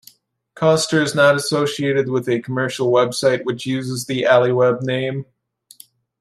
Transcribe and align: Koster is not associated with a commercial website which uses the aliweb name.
Koster 0.55 0.99
is 1.03 1.13
not 1.13 1.35
associated 1.35 2.09
with 2.09 2.27
a 2.27 2.39
commercial 2.41 2.91
website 2.91 3.45
which 3.45 3.67
uses 3.67 4.07
the 4.07 4.23
aliweb 4.23 4.81
name. 4.81 5.25